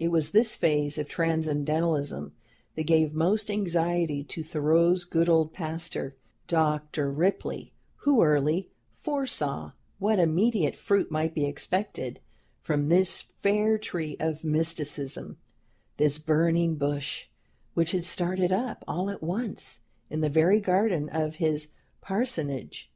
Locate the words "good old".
5.04-5.52